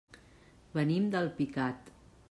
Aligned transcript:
Venim 0.79 1.07
d'Alpicat. 1.17 1.95